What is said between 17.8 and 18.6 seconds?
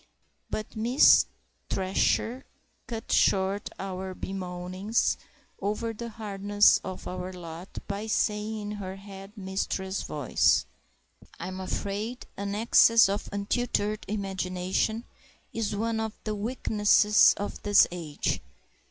age.